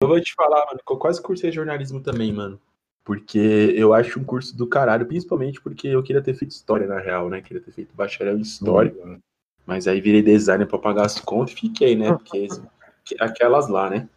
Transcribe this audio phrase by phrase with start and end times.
[0.00, 2.60] Eu vou te falar, mano, que eu quase cursei jornalismo também, mano.
[3.04, 7.00] Porque eu acho um curso do caralho, principalmente porque eu queria ter feito história, na
[7.00, 7.40] real, né?
[7.40, 8.94] Queria ter feito bacharel em história.
[9.02, 9.18] Uhum.
[9.66, 12.12] Mas aí virei designer pra pagar as contas e fiquei, né?
[12.12, 12.46] Porque
[13.18, 14.08] aquelas lá, né?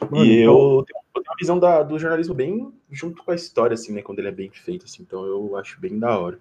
[0.00, 0.52] Mano, e então...
[0.52, 3.92] eu, tenho, eu, tenho, uma visão da, do jornalismo bem junto com a história, assim,
[3.92, 4.02] né?
[4.02, 5.02] Quando ele é bem feito, assim.
[5.02, 6.40] Então eu acho bem da hora.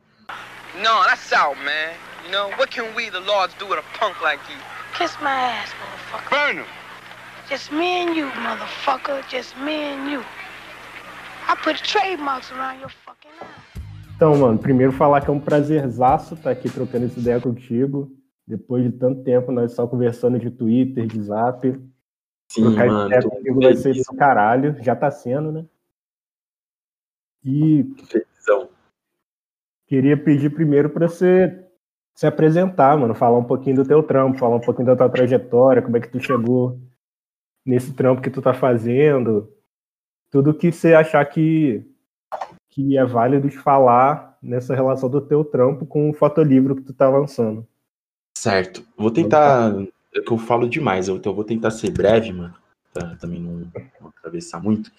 [0.77, 1.93] No, that's out, man.
[2.25, 4.57] You know, what can we, the lords, do with a punk like you?
[4.97, 6.29] Kiss my ass, motherfucker.
[6.29, 6.80] Burn him.
[7.51, 9.27] Just me and you, motherfucker.
[9.27, 10.23] Just me and you.
[11.49, 13.81] I put trademarks around your fucking eye.
[14.15, 18.09] Então, mano, primeiro falar que é um prazerzaço estar aqui trocando essa ideia contigo.
[18.47, 21.67] Depois de tanto tempo, nós só conversando de Twitter, de Zap.
[22.47, 24.77] Sim, Trocar mano, ideia contigo vai ser do caralho.
[24.81, 25.65] Já tá sendo, né?
[27.43, 27.83] E.
[28.07, 28.69] Felizão.
[29.87, 31.67] Queria pedir primeiro para você
[32.15, 33.13] se apresentar, mano.
[33.13, 36.07] Falar um pouquinho do teu trampo, falar um pouquinho da tua trajetória, como é que
[36.07, 36.79] tu chegou
[37.65, 39.51] nesse trampo que tu tá fazendo,
[40.29, 41.85] tudo que você achar que,
[42.69, 46.93] que é válido de falar nessa relação do teu trampo com o fotolivro que tu
[46.93, 47.67] tá lançando.
[48.37, 48.83] Certo.
[48.97, 49.71] Vou tentar.
[50.13, 52.53] É que eu falo demais, então eu vou tentar ser breve, mano.
[52.93, 54.91] Pra também não, não atravessar muito.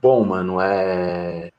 [0.00, 1.50] Bom, mano, é.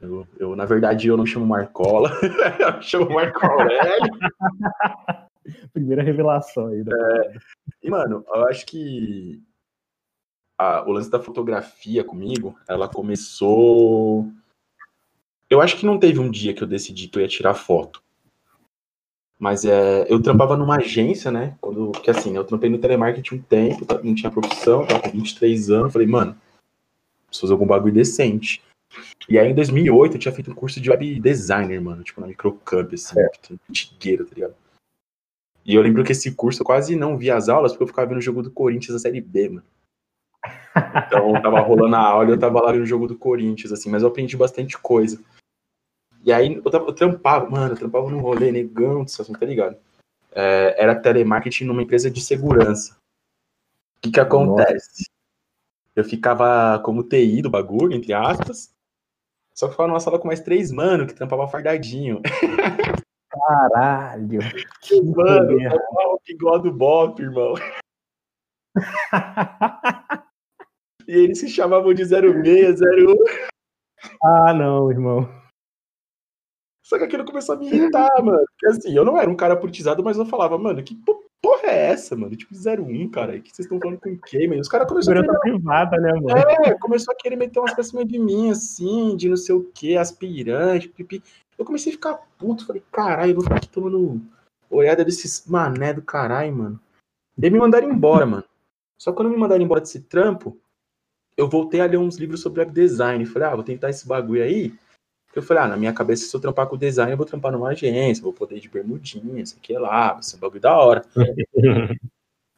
[0.00, 2.10] Eu, eu, na verdade, eu não chamo Marcola,
[2.58, 4.12] eu chamo Marco Aurélio.
[5.72, 6.84] Primeira revelação aí.
[6.84, 7.38] Da é,
[7.82, 9.42] e, mano, eu acho que
[10.58, 14.28] a, o lance da fotografia comigo, ela começou.
[15.48, 18.02] Eu acho que não teve um dia que eu decidi que eu ia tirar foto.
[19.38, 21.56] Mas é, eu trampava numa agência, né?
[21.60, 25.10] Quando, porque assim, eu trampei no telemarketing um tempo, tá, não tinha profissão, tava com
[25.10, 25.92] 23 anos.
[25.92, 26.36] Falei, mano,
[27.28, 28.60] preciso fazer algum bagulho decente.
[29.28, 32.26] E aí em 2008 eu tinha feito um curso de web designer, mano, tipo na
[32.26, 33.30] Microcamp, assim, é.
[33.70, 34.54] antigueira, tá ligado?
[35.64, 38.08] E eu lembro que esse curso eu quase não via as aulas porque eu ficava
[38.08, 39.66] vendo o jogo do Corinthians da Série B, mano.
[41.06, 44.02] Então tava rolando a aula e eu tava lá no jogo do Corinthians, assim, mas
[44.02, 45.22] eu aprendi bastante coisa.
[46.24, 49.76] E aí eu, eu trampava, mano, eu trampava num rolê negão, assim, tá ligado?
[50.32, 52.96] É, era telemarketing numa empresa de segurança.
[53.96, 55.04] O que que acontece?
[55.04, 55.18] Nossa.
[55.96, 58.72] Eu ficava como TI do bagulho, entre aspas,
[59.52, 62.22] só que ficava numa sala com mais três mano que trampava fardadinho.
[63.28, 64.38] Caralho!
[64.80, 65.58] Que mano,
[66.14, 67.54] o bigode do Bop, irmão.
[71.08, 73.16] E eles se chamavam de 0601.
[74.22, 75.28] Ah, não, irmão.
[76.84, 78.44] Só que aquilo começou a me irritar, mano.
[78.46, 80.94] Porque assim, eu não era um cara politizado, mas eu falava, mano, que
[81.42, 82.36] porra é essa, mano?
[82.36, 83.40] Tipo 01, cara.
[83.40, 84.60] Que vocês estão falando com quem, mano?
[84.60, 85.24] Os caras começaram a.
[85.24, 85.40] Querer...
[85.40, 86.38] privada, né, mano?
[86.66, 89.64] É, começou a querer meter umas pra cima de mim, assim, de não sei o
[89.64, 91.22] que, aspirante, pipi.
[91.56, 92.66] Eu comecei a ficar puto.
[92.66, 94.20] Falei, caralho, eu vou ficar aqui tomando
[94.70, 96.80] olhada desses mané do caralho, mano.
[97.36, 98.44] Daí me mandaram embora, mano.
[98.98, 100.58] Só que quando me mandaram embora desse trampo,
[101.38, 103.24] eu voltei a ler uns livros sobre web design.
[103.24, 104.74] Falei, ah, vou tentar esse bagulho aí.
[105.32, 107.68] Eu falei, ah, na minha cabeça, se eu trampar com design, eu vou trampar numa
[107.68, 111.04] agência, vou poder ir de bermudinha, isso aqui lá, vai ser um bagulho da hora.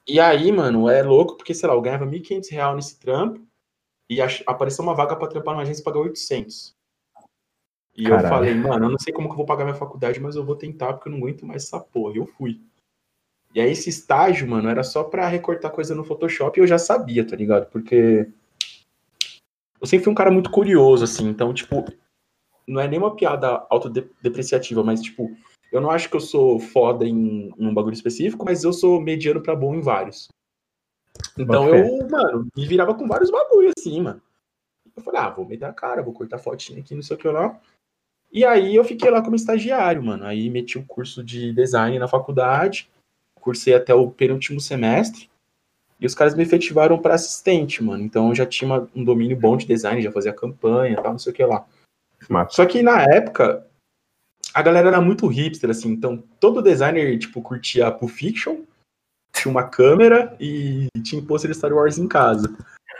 [0.09, 3.47] e aí, mano, é louco, porque, sei lá, eu ganhava 1.500 reais nesse trampo
[4.09, 6.75] e apareceu uma vaga pra trampar numa agência e pagar 800.
[7.95, 8.25] E Caralho.
[8.25, 10.45] eu falei, mano, eu não sei como que eu vou pagar minha faculdade, mas eu
[10.45, 12.15] vou tentar, porque eu não aguento mais essa porra.
[12.15, 12.63] E eu fui.
[13.55, 16.79] E aí, esse estágio, mano, era só pra recortar coisa no Photoshop e eu já
[16.79, 17.67] sabia, tá ligado?
[17.67, 18.33] Porque
[19.81, 21.85] eu sempre fui um cara muito curioso, assim, então, tipo,
[22.67, 25.31] não é nem uma piada autodepreciativa, mas, tipo,
[25.73, 29.01] eu não acho que eu sou foda em, em um bagulho específico, mas eu sou
[29.01, 30.29] mediano pra bom em vários.
[31.39, 34.21] Então eu, mano, me virava com vários bagulhos, assim, mano.
[34.97, 37.29] Eu falei, ah, vou meter a cara, vou cortar fotinha aqui, não sei o que
[37.29, 37.59] lá.
[38.33, 40.25] E aí eu fiquei lá como estagiário, mano.
[40.25, 42.91] Aí meti o um curso de design na faculdade,
[43.35, 45.30] cursei até o penúltimo semestre.
[46.01, 48.03] E os caras me efetivaram para assistente, mano.
[48.03, 51.33] Então eu já tinha um domínio bom de design, já fazia campanha tal, não sei
[51.33, 51.67] o que lá.
[52.49, 53.67] Só que na época,
[54.55, 55.91] a galera era muito hipster, assim.
[55.91, 58.63] Então todo designer, tipo, curtia Pulp Fiction,
[59.33, 62.57] tinha uma câmera e tinha pôster de Star Wars em casa.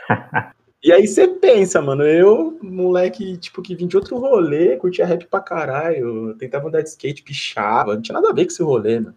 [0.83, 5.25] e aí você pensa, mano, eu, moleque, tipo, que vim de outro rolê, curtia rap
[5.25, 8.99] pra caralho, tentava andar de skate, pichava, não tinha nada a ver com esse rolê,
[8.99, 9.15] mano.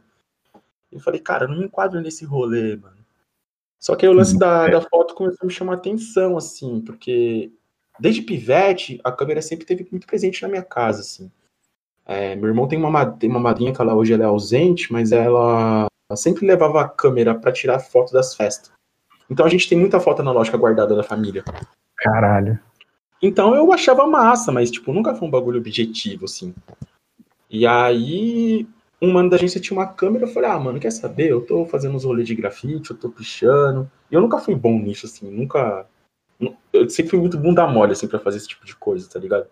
[0.90, 3.03] Eu falei, cara, eu não me enquadro nesse rolê, mano.
[3.84, 7.52] Só que aí o lance da, da foto começou a me chamar atenção, assim, porque
[8.00, 11.30] desde pivete, a câmera sempre teve muito presente na minha casa, assim.
[12.06, 15.12] É, meu irmão tem uma, tem uma madrinha que ela, hoje ela é ausente, mas
[15.12, 18.72] ela, ela sempre levava a câmera para tirar foto das festas.
[19.28, 21.44] Então a gente tem muita foto analógica guardada da família.
[21.94, 22.58] Caralho.
[23.20, 26.54] Então eu achava massa, mas tipo, nunca foi um bagulho objetivo, assim.
[27.50, 28.66] E aí
[29.00, 31.30] um mano da agência tinha uma câmera, eu falei, ah, mano, quer saber?
[31.30, 33.90] Eu tô fazendo uns rolês de grafite, eu tô pichando.
[34.10, 35.86] E eu nunca fui bom nisso, assim, nunca.
[36.72, 39.46] Eu sempre fui muito bunda mole, assim, pra fazer esse tipo de coisa, tá ligado?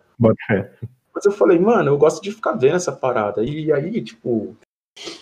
[1.14, 3.44] Mas eu falei, mano, eu gosto de ficar vendo essa parada.
[3.44, 4.56] E aí, tipo,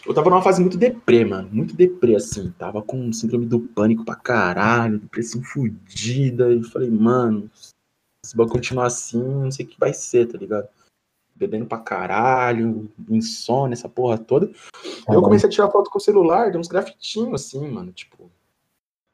[0.06, 1.48] eu tava numa fase muito deprê, mano.
[1.50, 2.50] Muito deprê, assim.
[2.52, 6.52] Tava com síndrome do pânico pra caralho, depressão fodida.
[6.52, 7.50] E falei, mano,
[8.24, 10.68] se vai continuar assim, não sei o que vai ser, tá ligado?
[11.40, 14.50] Bebendo pra caralho, insônia, essa porra toda.
[15.08, 17.90] Aí eu comecei a tirar foto com o celular, de uns grafitinhos, assim, mano.
[17.92, 18.30] Tipo,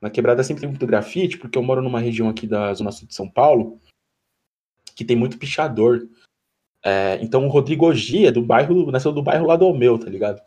[0.03, 3.07] na quebrada sempre tem muito grafite, porque eu moro numa região aqui da Zona Sul
[3.07, 3.81] de São Paulo,
[4.97, 6.09] que tem muito pichador.
[6.85, 10.43] É, então o Rodrigo Ogia, do bairro, nasceu do bairro lá do meu, tá ligado?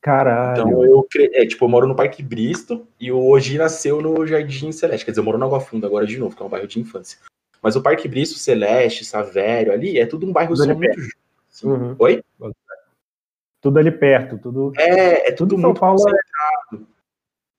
[0.00, 0.62] Caralho.
[0.62, 4.70] Então eu, é, tipo, eu moro no Parque Bristo e o Ogi nasceu no Jardim
[4.70, 5.04] Celeste.
[5.04, 6.78] Quer dizer, eu moro no Água Funda agora de novo, que é um bairro de
[6.78, 7.18] infância.
[7.62, 11.00] Mas o Parque Bristo, Celeste, Savério, ali, é tudo um bairro muito
[11.54, 11.66] assim.
[11.68, 11.96] uhum.
[11.98, 12.22] Oi?
[13.60, 14.72] Tudo ali perto, tudo.
[14.76, 16.94] É, é tudo, tudo muito Paulo é concentrado.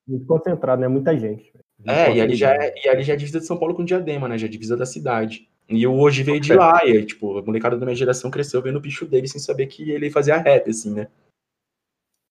[0.08, 0.88] É muito concentrado, né?
[0.88, 1.52] Muita gente.
[1.86, 4.28] é, e ali, já é, e ali já é divisa de São Paulo com Diadema,
[4.28, 4.38] né?
[4.38, 5.50] Já é divisa da cidade.
[5.68, 8.76] E o hoje veio de lá, e tipo, a molecada da minha geração cresceu vendo
[8.76, 11.08] o bicho dele sem saber que ele fazia rap, assim, né?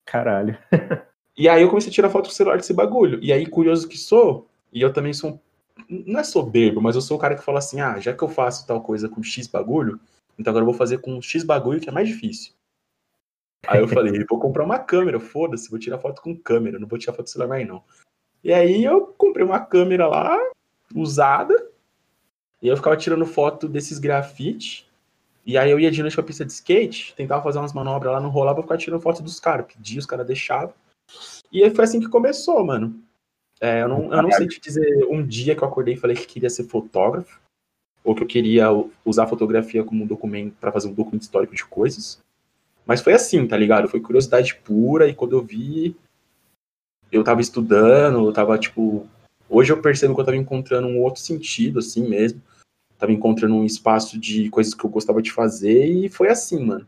[0.06, 0.56] Caralho.
[1.36, 3.18] e aí eu comecei a tirar foto com o celular desse bagulho.
[3.20, 5.40] E aí, curioso que sou, e eu também sou
[5.88, 8.28] não é soberbo, mas eu sou o cara que fala assim, ah, já que eu
[8.28, 10.00] faço tal coisa com X bagulho,
[10.38, 12.52] então agora eu vou fazer com X bagulho que é mais difícil.
[13.66, 16.98] Aí eu falei, vou comprar uma câmera, foda-se, vou tirar foto com câmera, não vou
[16.98, 17.82] tirar foto do celular mais não.
[18.42, 20.38] E aí eu comprei uma câmera lá,
[20.94, 21.54] usada,
[22.60, 24.86] e eu ficava tirando foto desses grafites.
[25.46, 28.20] E aí eu ia de noite pra pista de skate, tentava fazer umas manobras lá,
[28.20, 29.66] não rolava, eu ficava tirando foto dos caras.
[29.66, 30.74] Pedia, os caras deixavam.
[31.52, 33.02] E aí foi assim que começou, mano.
[33.60, 36.16] É, eu, não, eu não sei te dizer um dia que eu acordei e falei
[36.16, 37.40] que queria ser fotógrafo,
[38.04, 38.68] ou que eu queria
[39.04, 42.22] usar a fotografia como um documento para fazer um documento histórico de coisas.
[42.86, 43.88] Mas foi assim, tá ligado?
[43.88, 45.96] Foi curiosidade pura, e quando eu vi,
[47.10, 49.08] eu tava estudando, eu tava, tipo.
[49.48, 52.40] Hoje eu percebo que eu tava encontrando um outro sentido, assim mesmo
[53.04, 56.86] tava encontrando um espaço de coisas que eu gostava de fazer e foi assim, mano.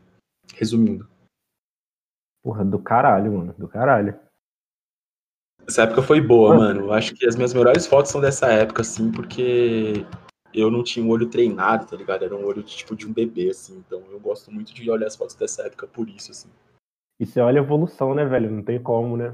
[0.55, 1.07] Resumindo.
[2.43, 3.55] Porra, do caralho, mano.
[3.57, 4.17] Do caralho.
[5.67, 6.81] Essa época foi boa, mano.
[6.85, 10.05] Eu acho que as minhas melhores fotos são dessa época, assim, porque
[10.59, 12.25] eu não tinha um olho treinado, tá ligado?
[12.25, 13.83] Era um olho de, tipo de um bebê, assim.
[13.85, 16.49] Então eu gosto muito de olhar as fotos dessa época por isso, assim.
[17.19, 18.51] E você olha a evolução, né, velho?
[18.51, 19.33] Não tem como, né?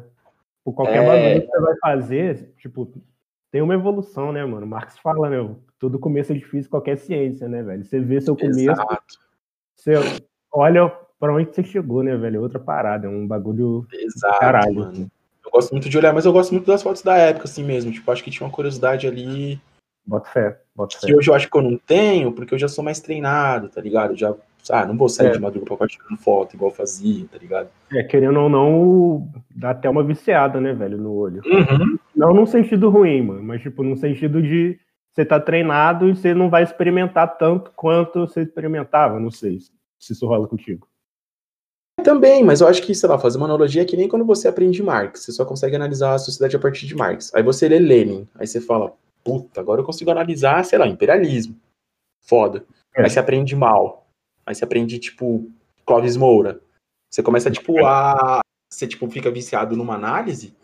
[0.64, 1.06] Por qualquer é...
[1.06, 2.92] bagulho que você vai fazer, tipo,
[3.52, 4.66] tem uma evolução, né, mano?
[4.66, 7.84] Marx fala, meu, todo começo é difícil, qualquer ciência, né, velho?
[7.84, 9.20] Você vê seu começo, Exato.
[9.76, 9.94] você
[10.52, 10.90] olha
[11.20, 12.38] para onde você chegou, né, velho?
[12.38, 14.76] É outra parada, é um bagulho Exato, caralho.
[14.76, 15.12] Mano.
[15.46, 17.92] Eu gosto muito de olhar, mas eu gosto muito das fotos da época, assim mesmo.
[17.92, 19.62] Tipo, acho que tinha uma curiosidade ali.
[20.06, 21.08] Bota fé, bota fé.
[21.08, 23.80] Que hoje eu acho que eu não tenho, porque eu já sou mais treinado, tá
[23.80, 24.12] ligado?
[24.12, 24.36] Eu já,
[24.70, 25.32] ah, não vou sair é.
[25.32, 27.70] de madrugada pra tirando foto igual fazia, tá ligado?
[27.92, 31.42] É, querendo ou não, dá até uma viciada, né, velho, no olho.
[31.46, 31.98] Uhum.
[32.16, 34.78] Não num sentido ruim, mano, mas tipo, num sentido de
[35.14, 39.20] você está treinado e você não vai experimentar tanto quanto você experimentava.
[39.20, 39.60] Não sei
[40.00, 40.88] se isso rola contigo.
[42.04, 44.48] Também, mas eu acho que, sei lá, fazer uma analogia é que nem quando você
[44.48, 45.24] aprende Marx.
[45.24, 47.34] Você só consegue analisar a sociedade a partir de Marx.
[47.36, 48.28] Aí você lê Lenin.
[48.36, 51.56] Aí você fala, puta, agora eu consigo analisar, sei lá, imperialismo.
[52.22, 52.66] Foda.
[52.96, 53.04] É.
[53.04, 54.08] Aí você aprende mal.
[54.46, 55.50] Aí você aprende, tipo,
[55.86, 56.62] Clóvis Moura.
[57.10, 57.86] Você começa, tipo, é.
[57.86, 58.40] a.
[58.72, 60.56] Você, tipo, fica viciado numa análise,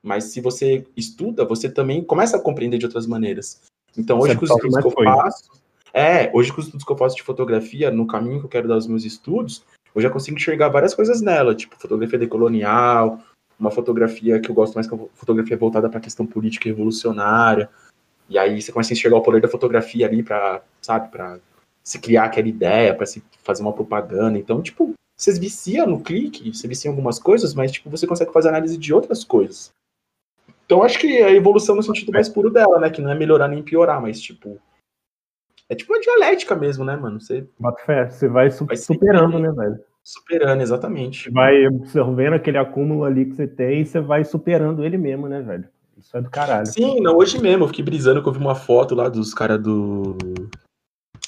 [0.00, 3.60] mas se você estuda, você também começa a compreender de outras maneiras.
[3.98, 5.50] Então, hoje com os estudos que eu faço.
[5.92, 8.68] É, hoje com os estudos que eu faço de fotografia, no caminho que eu quero
[8.68, 13.20] dar os meus estudos, eu já consigo enxergar várias coisas nela, tipo fotografia decolonial,
[13.58, 16.70] uma fotografia que eu gosto mais que a fotografia voltada para a questão política e
[16.70, 17.70] revolucionária.
[18.28, 21.38] E aí você começa a enxergar o poder da fotografia ali para, sabe, para
[21.82, 24.38] se criar aquela ideia, para se fazer uma propaganda.
[24.38, 28.32] Então, tipo, vocês viciam no clique, você vicia em algumas coisas, mas tipo, você consegue
[28.32, 29.72] fazer análise de outras coisas.
[30.66, 32.90] Então acho que a evolução no sentido mais puro dela, né?
[32.90, 34.60] Que não é melhorar nem piorar, mas tipo.
[35.68, 37.20] É tipo uma dialética mesmo, né, mano?
[37.20, 37.46] Você.
[37.58, 39.78] Bota fé, você vai, su vai superando, né, velho?
[40.02, 41.24] Superando, exatamente.
[41.24, 45.28] Você vai absorvendo aquele acúmulo ali que você tem e você vai superando ele mesmo,
[45.28, 45.68] né, velho?
[46.06, 46.66] Isso é do caralho.
[46.66, 49.60] Sim, não, hoje mesmo, eu fiquei brisando que eu vi uma foto lá dos caras
[49.60, 50.16] do.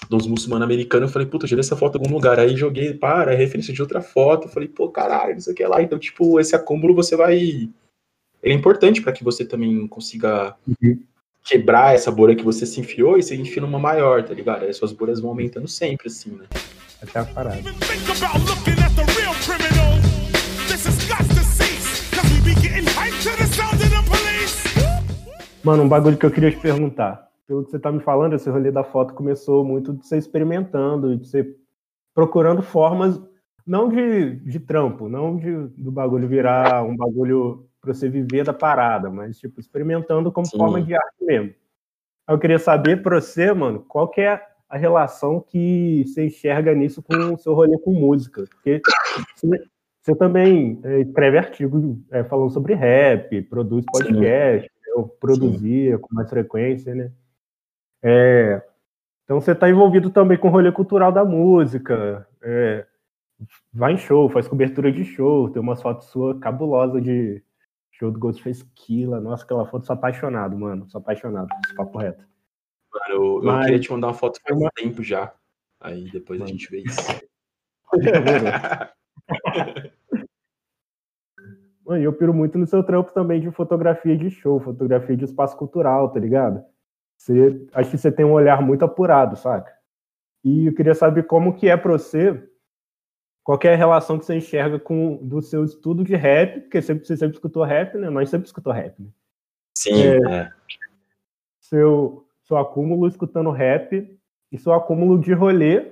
[0.08, 1.08] dos muçulmanos americanos.
[1.08, 2.38] Eu falei, puta, eu tirei essa foto em algum lugar.
[2.38, 4.47] Aí joguei, para, é referência de outra foto.
[4.47, 5.82] Eu falei, pô, caralho, isso aqui é lá.
[5.82, 7.68] Então, tipo, esse acúmulo você vai
[8.42, 11.02] ele é importante para que você também consiga uhum.
[11.44, 14.64] quebrar essa bolha que você se enfiou e se enfia numa maior, tá ligado?
[14.64, 16.47] Aí suas bolhas vão aumentando sempre, assim, né?
[17.02, 17.62] Até a parada.
[25.65, 27.29] Mano, um bagulho que eu queria te perguntar.
[27.47, 31.17] Pelo que você tá me falando, esse rolê da foto começou muito de você experimentando,
[31.17, 31.57] de você
[32.15, 33.21] procurando formas
[33.67, 38.53] não de, de trampo, não de, do bagulho virar um bagulho para você viver da
[38.53, 40.57] parada, mas tipo, experimentando como Sim.
[40.57, 41.55] forma de arte mesmo.
[42.27, 47.03] Eu queria saber para você, mano, qual que é a relação que você enxerga nisso
[47.03, 48.45] com o seu rolê com música.
[48.50, 48.81] Porque
[50.03, 56.02] você, também é, escreve artigos é, falando sobre rap, produz podcast, eu produzia Sim.
[56.02, 57.12] com mais frequência, né?
[58.02, 58.62] É,
[59.25, 62.87] então você está envolvido também com o rolê cultural da música, é,
[63.73, 67.43] vai em show, faz cobertura de show, tem umas fotos suas cabulosas de
[67.93, 69.21] show do Ghostface Killa.
[69.21, 72.25] Nossa, aquela foto, sou apaixonado, mano, sou apaixonado, esse papo reto.
[72.93, 73.57] Mano, eu, Mas...
[73.57, 75.33] eu queria te mandar uma foto faz um tempo já,
[75.81, 76.50] aí depois mano.
[76.50, 77.21] a gente vê isso.
[81.88, 85.57] Mano, eu piro muito no seu trampo também de fotografia de show, fotografia de espaço
[85.57, 86.62] cultural, tá ligado?
[87.16, 89.73] Você, acho que você tem um olhar muito apurado, saca?
[90.45, 92.47] E eu queria saber como que é pra você,
[93.42, 97.07] qual é a relação que você enxerga com do seu estudo de rap, porque sempre,
[97.07, 98.11] você sempre escutou rap, né?
[98.11, 99.09] Nós sempre escutou rap, né?
[99.75, 100.30] Sim, é.
[100.30, 100.52] é.
[101.59, 104.14] Seu, seu acúmulo escutando rap
[104.52, 105.90] e seu acúmulo de rolê,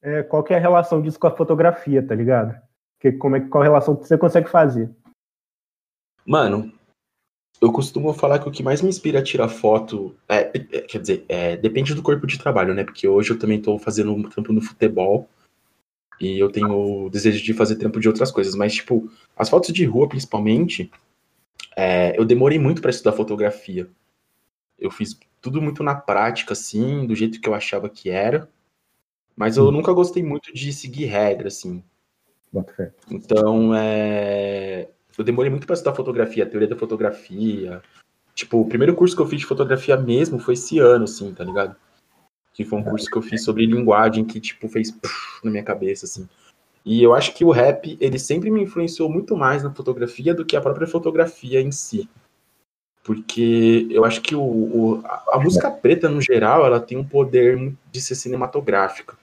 [0.00, 2.58] é, qual que é a relação disso com a fotografia, tá ligado?
[2.98, 4.90] Que, como é, qual a relação que você consegue fazer?
[6.24, 6.72] Mano,
[7.60, 10.98] eu costumo falar que o que mais me inspira a tirar foto, é, é, quer
[10.98, 12.84] dizer, é, depende do corpo de trabalho, né?
[12.84, 15.28] Porque hoje eu também estou fazendo um trampo no futebol
[16.18, 19.72] e eu tenho o desejo de fazer trampo de outras coisas, mas, tipo, as fotos
[19.72, 20.90] de rua, principalmente,
[21.76, 23.88] é, eu demorei muito para estudar fotografia.
[24.78, 28.48] Eu fiz tudo muito na prática, assim, do jeito que eu achava que era,
[29.36, 29.70] mas eu hum.
[29.70, 31.82] nunca gostei muito de seguir regra, assim.
[33.10, 34.88] Então, é
[35.20, 37.82] eu demorei muito para estudar fotografia, teoria da fotografia.
[38.34, 41.44] Tipo, o primeiro curso que eu fiz de fotografia mesmo foi esse ano, assim, tá
[41.44, 41.76] ligado?
[42.54, 44.96] Que foi um curso que eu fiz sobre linguagem que, tipo, fez
[45.44, 46.26] na minha cabeça, assim.
[46.86, 50.44] E eu acho que o rap, ele sempre me influenciou muito mais na fotografia do
[50.44, 52.08] que a própria fotografia em si.
[53.04, 57.06] Porque eu acho que o, o a, a música preta, no geral, ela tem um
[57.06, 59.18] poder de ser cinematográfica.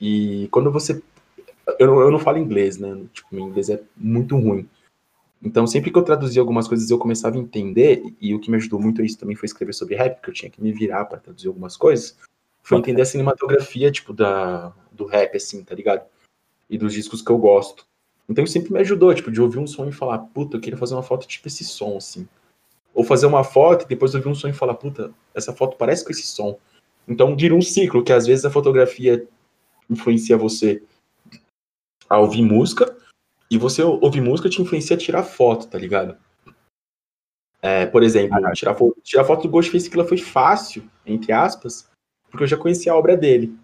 [0.00, 1.02] E quando você
[1.78, 3.04] eu não, eu não falo inglês, né?
[3.12, 4.68] Tipo, meu inglês é muito ruim.
[5.42, 8.56] Então, sempre que eu traduzia algumas coisas, eu começava a entender, e o que me
[8.56, 11.04] ajudou muito a isso também foi escrever sobre rap, porque eu tinha que me virar
[11.04, 12.16] para traduzir algumas coisas,
[12.62, 16.04] foi entender a cinematografia, tipo, da, do rap, assim, tá ligado?
[16.68, 17.86] E dos discos que eu gosto.
[18.28, 20.78] Então, isso sempre me ajudou, tipo, de ouvir um som e falar, puta, eu queria
[20.78, 22.26] fazer uma foto tipo esse som, assim.
[22.92, 26.04] Ou fazer uma foto e depois ouvir um som e falar, puta, essa foto parece
[26.04, 26.58] com esse som.
[27.06, 29.28] Então, vira um ciclo, que às vezes a fotografia
[29.88, 30.82] influencia você
[32.08, 32.96] a ouvir música,
[33.50, 36.16] e você ouvir música te influencia a tirar foto, tá ligado?
[37.62, 41.88] É, por exemplo, tirar, foto, tirar foto do Ghostface Killah foi fácil, entre aspas,
[42.30, 43.56] porque eu já conhecia a obra dele.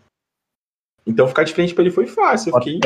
[1.06, 2.50] Então ficar de frente para ele foi fácil.
[2.50, 2.80] Eu fiquei.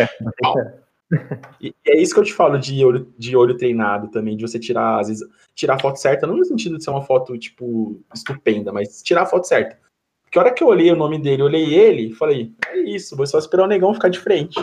[1.60, 4.42] E, e é isso que eu te falo de olho, de olho treinado também, de
[4.42, 7.38] você tirar, às vezes, tirar a foto certa, não no sentido de ser uma foto,
[7.38, 9.78] tipo, estupenda, mas tirar a foto certa.
[10.24, 13.26] Porque a hora que eu olhei o nome dele, olhei ele, falei, é isso, vou
[13.26, 14.58] só esperar o negão ficar de frente.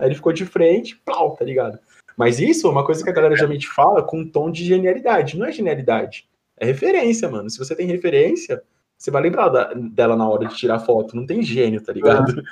[0.00, 1.78] Aí ele ficou de frente, pau, tá ligado?
[2.16, 5.38] Mas isso é uma coisa que a galera geralmente fala com um tom de genialidade.
[5.38, 6.26] Não é genialidade,
[6.56, 7.50] é referência, mano.
[7.50, 8.62] Se você tem referência,
[8.96, 11.14] você vai lembrar da, dela na hora de tirar foto.
[11.14, 12.36] Não tem gênio, tá ligado?
[12.36, 12.42] Uhum.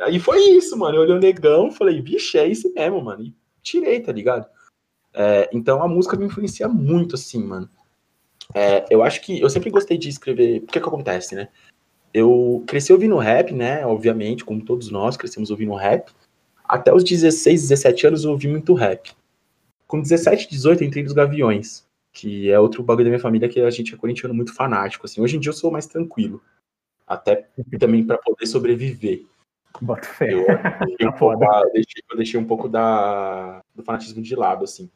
[0.00, 0.96] Aí foi isso, mano.
[0.96, 3.22] Eu olhei o negão falei, vixe, é isso mesmo, mano.
[3.22, 4.46] E tirei, tá ligado?
[5.14, 7.68] É, então a música me influencia muito, assim, mano.
[8.54, 10.58] É, eu acho que eu sempre gostei de escrever.
[10.58, 11.48] O que que acontece, né?
[12.12, 13.86] Eu cresci ouvindo rap, né?
[13.86, 16.12] Obviamente, como todos nós crescemos ouvindo rap.
[16.72, 19.12] Até os 16, 17 anos eu ouvi muito rap.
[19.86, 23.68] Com 17, 18 entrei nos Gaviões, que é outro bagulho da minha família que a
[23.68, 25.04] gente é corintiano muito fanático.
[25.04, 25.20] Assim.
[25.20, 26.42] Hoje em dia eu sou mais tranquilo.
[27.06, 27.46] Até
[27.78, 29.26] também para poder sobreviver.
[29.82, 30.32] Bota fé.
[30.32, 30.46] Eu,
[30.86, 34.90] deixei, um pouco, eu, deixei, eu deixei um pouco da, do fanatismo de lado, assim.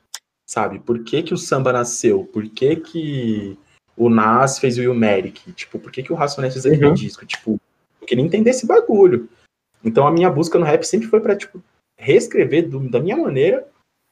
[0.45, 0.79] sabe?
[0.79, 2.25] Por que que o samba nasceu?
[2.25, 3.57] Por que que
[3.95, 5.53] o Nas fez o Ilmatic?
[5.53, 6.93] Tipo, por que que o Racionais fez aquele uhum.
[6.93, 7.25] disco?
[7.25, 7.57] Tipo,
[8.01, 9.29] eu queria entender esse bagulho.
[9.81, 11.63] Então a minha busca no rap sempre foi para tipo,
[11.97, 13.65] reescrever do, da minha maneira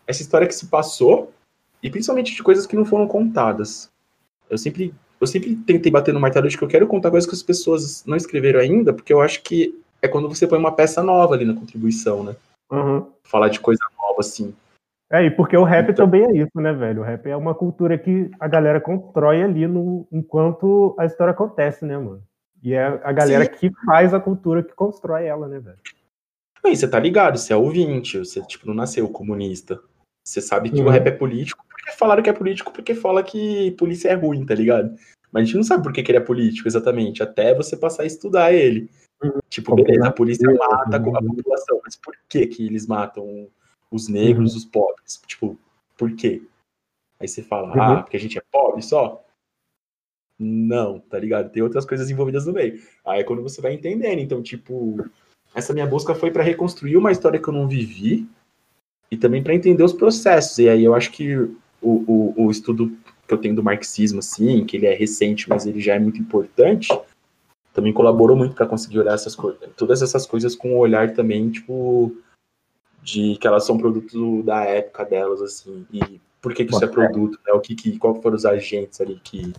[0.07, 1.33] essa história que se passou
[1.81, 3.91] e principalmente de coisas que não foram contadas.
[4.49, 7.35] Eu sempre, eu sempre tentei bater no martelo de que eu quero contar coisas que
[7.35, 11.01] as pessoas não escreveram ainda, porque eu acho que é quando você põe uma peça
[11.01, 12.35] nova ali na contribuição, né?
[12.69, 13.09] Uhum.
[13.23, 14.53] Falar de coisa nova, assim.
[15.09, 16.05] É, e porque o rap então...
[16.05, 17.01] também é isso, né, velho?
[17.01, 21.85] O rap é uma cultura que a galera constrói ali no, enquanto a história acontece,
[21.85, 22.21] né, mano?
[22.61, 23.51] E é a galera Sim.
[23.51, 25.77] que faz a cultura que constrói ela, né, velho?
[26.65, 29.79] Aí você tá ligado, você é ouvinte, você tipo, não nasceu comunista.
[30.25, 30.87] Você sabe que uhum.
[30.87, 34.45] o rap é político porque falaram que é político porque fala que polícia é ruim,
[34.45, 34.95] tá ligado?
[35.31, 38.03] Mas a gente não sabe por que, que ele é político exatamente, até você passar
[38.03, 38.89] a estudar ele.
[39.23, 39.39] Uhum.
[39.49, 43.47] Tipo, beleza, a polícia mata a população, mas por que que eles matam
[43.91, 44.57] os negros, uhum.
[44.57, 45.21] os pobres?
[45.25, 45.57] Tipo,
[45.97, 46.41] por quê?
[47.19, 48.01] Aí você fala, ah, uhum.
[48.01, 49.23] porque a gente é pobre só?
[50.37, 51.51] Não, tá ligado?
[51.51, 52.81] Tem outras coisas envolvidas no meio.
[53.05, 54.19] Aí é quando você vai entendendo.
[54.19, 54.97] Então, tipo,
[55.55, 58.27] essa minha busca foi para reconstruir uma história que eu não vivi
[59.09, 60.57] e também para entender os processos.
[60.57, 62.91] E aí eu acho que o, o, o, estudo
[63.27, 66.19] que eu tenho do marxismo, assim, que ele é recente, mas ele já é muito
[66.19, 66.87] importante,
[67.73, 71.49] também colaborou muito para conseguir olhar essas coisas, todas essas coisas com um olhar também,
[71.49, 72.15] tipo,
[73.01, 76.87] de que elas são produto da época delas, assim, e por que, que isso é
[76.87, 77.53] produto, né?
[77.53, 79.53] O que, que qual foram os agentes ali que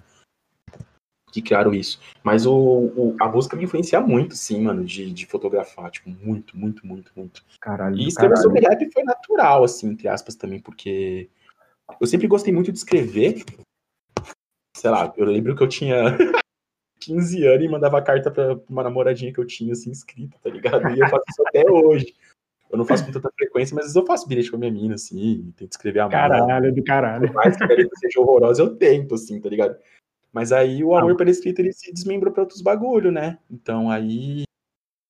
[1.33, 1.99] que criaram isso.
[2.23, 6.57] Mas o, o, a música me influencia muito, sim, mano, de, de fotografar, tipo, muito,
[6.57, 7.45] muito, muito, muito.
[7.61, 7.99] Caralho.
[7.99, 11.29] E escrever sobre rap foi natural, assim, entre aspas, também, porque
[12.01, 13.45] eu sempre gostei muito de escrever.
[14.77, 16.05] Sei lá, eu lembro que eu tinha
[17.05, 20.89] 15 anos e mandava carta pra uma namoradinha que eu tinha, assim, escrita, tá ligado?
[20.91, 22.15] E eu faço isso até hoje.
[22.71, 24.73] Eu não faço com tanta frequência, mas às vezes eu faço bilhete com a minha
[24.73, 27.29] mina, assim, tento escrever a Caralho, do caralho.
[27.29, 29.77] Por mais que a letra seja horrorosa, eu tento, assim, tá ligado?
[30.33, 31.17] Mas aí o amor ah.
[31.17, 33.39] pela escrita ele se desmembrou para outros bagulho, né?
[33.49, 34.43] Então aí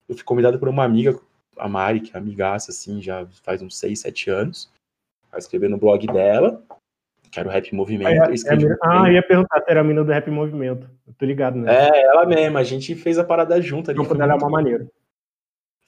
[0.07, 1.19] eu fui convidado por uma amiga,
[1.57, 4.71] a Mari, que é amigaça, assim, já faz uns 6, 7 anos,
[5.33, 6.63] a escrever no blog dela,
[7.35, 8.09] que era o Rap Movimento.
[8.09, 10.89] É, é, ah, ia perguntar se era a mina do Rap Movimento.
[11.05, 11.89] Eu tô ligado, né?
[11.89, 12.61] É, ela mesma.
[12.61, 14.05] A gente fez a parada junto ali.
[14.05, 14.87] Foi dela é uma maneira.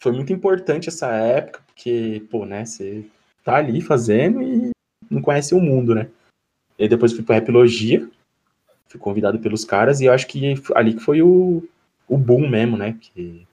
[0.03, 3.05] Foi muito importante essa época, porque, pô, né, você
[3.45, 4.71] tá ali fazendo e
[5.09, 6.09] não conhece o mundo, né?
[6.77, 8.07] E depois fui pro Rapologia,
[8.89, 11.67] fui convidado pelos caras e eu acho que ali que foi o,
[12.09, 12.99] o boom mesmo, né?
[13.01, 13.47] Que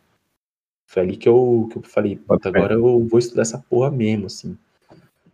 [0.88, 4.26] foi ali que eu, que eu falei, puta, agora eu vou estudar essa porra mesmo,
[4.26, 4.58] assim.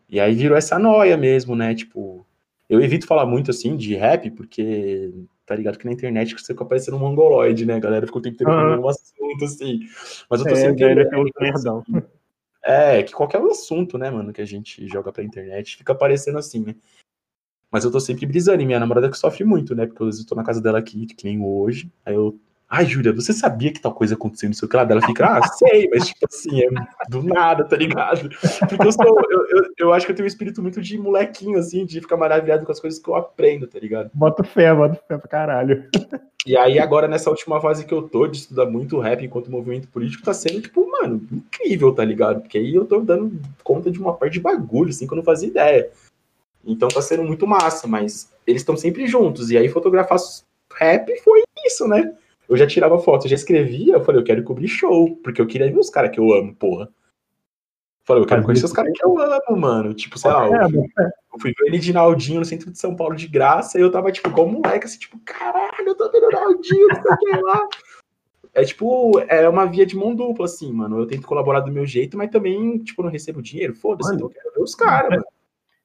[0.10, 1.74] E aí virou essa noia mesmo, né?
[1.74, 2.26] Tipo,
[2.70, 5.12] eu evito falar muito assim de rap, porque
[5.46, 7.76] tá ligado que na internet você fica parecendo um mongoloide, né?
[7.76, 8.82] A galera ficou tentando uhum.
[8.82, 9.80] um assunto assim.
[10.30, 10.84] Mas eu tô é, sempre.
[10.86, 11.06] É,
[11.40, 11.84] perdão.
[12.62, 16.60] É, que qualquer assunto, né, mano, que a gente joga pra internet fica parecendo assim,
[16.60, 16.76] né?
[17.72, 19.86] Mas eu tô sempre brisando, e minha namorada que sofre muito, né?
[19.86, 21.92] Porque às vezes eu tô na casa dela aqui, que nem hoje.
[22.06, 22.40] Aí eu.
[22.70, 24.92] Ai, Júlia, você sabia que tal coisa aconteceu no seu lado?
[24.92, 26.70] Ela fica, ah, sei, mas tipo assim, é
[27.10, 28.30] do nada, tá ligado?
[28.70, 29.06] Porque eu sou.
[29.28, 32.16] Eu, eu, eu, acho que eu tenho um espírito muito de molequinho, assim, de ficar
[32.16, 34.12] maravilhado com as coisas que eu aprendo, tá ligado?
[34.14, 35.90] Bota fé, bota fé pra caralho.
[36.46, 39.88] E aí, agora, nessa última fase que eu tô, de estudar muito rap enquanto movimento
[39.88, 42.42] político, tá sendo, tipo, mano, incrível, tá ligado?
[42.42, 45.24] Porque aí eu tô dando conta de uma parte de bagulho, assim, que eu não
[45.24, 45.90] fazia ideia.
[46.64, 49.50] Então tá sendo muito massa, mas eles estão sempre juntos.
[49.50, 50.20] E aí fotografar
[50.78, 52.14] rap foi isso, né?
[52.50, 55.46] Eu já tirava foto, eu já escrevia, eu falei, eu quero cobrir show, porque eu
[55.46, 56.86] queria ver os caras que eu amo, porra.
[56.86, 59.94] Eu falei, eu quero conhecer os caras que eu amo, mano.
[59.94, 62.96] Tipo, sei lá, eu fui, eu fui ver ele de Naldinho no centro de São
[62.96, 66.32] Paulo de graça, e eu tava, tipo, igual moleque, assim, tipo, caralho, eu tô vendo
[66.32, 67.70] Naldinho, não sei o que lá.
[68.52, 70.98] É tipo, é uma via de mão dupla, assim, mano.
[70.98, 73.76] Eu tento colaborar do meu jeito, mas também, tipo, não recebo dinheiro.
[73.76, 75.26] Foda-se, eu quero ver os caras, mano.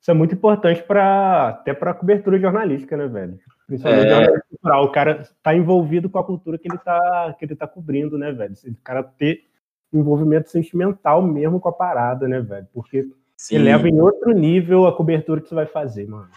[0.00, 3.38] Isso é muito importante para até para cobertura jornalística, né, velho?
[3.66, 4.40] Principalmente é...
[4.50, 4.84] cultural.
[4.84, 8.32] O cara está envolvido com a cultura que ele está que ele tá cobrindo, né,
[8.32, 8.54] velho?
[8.66, 9.44] O cara ter
[9.92, 12.66] envolvimento sentimental mesmo com a parada, né, velho?
[12.72, 13.56] Porque Sim.
[13.56, 16.28] eleva em outro nível a cobertura que você vai fazer, mano.